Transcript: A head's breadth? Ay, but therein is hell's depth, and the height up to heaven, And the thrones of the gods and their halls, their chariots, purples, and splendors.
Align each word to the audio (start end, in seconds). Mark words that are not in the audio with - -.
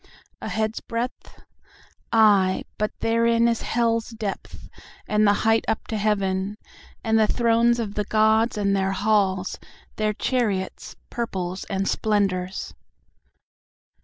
A 0.41 0.49
head's 0.49 0.79
breadth? 0.79 1.43
Ay, 2.11 2.63
but 2.79 2.91
therein 3.01 3.47
is 3.47 3.61
hell's 3.61 4.09
depth, 4.09 4.67
and 5.07 5.27
the 5.27 5.33
height 5.45 5.63
up 5.67 5.85
to 5.89 5.95
heaven, 5.97 6.57
And 7.03 7.19
the 7.19 7.27
thrones 7.27 7.79
of 7.79 7.93
the 7.93 8.05
gods 8.05 8.57
and 8.57 8.75
their 8.75 8.93
halls, 8.93 9.59
their 9.97 10.13
chariots, 10.13 10.95
purples, 11.11 11.65
and 11.65 11.87
splendors. 11.87 12.73